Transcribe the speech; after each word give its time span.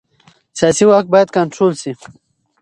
سیاسي 0.57 0.83
واک 0.87 1.05
باید 1.13 1.29
کنټرول 1.37 1.73
شي 1.81 1.91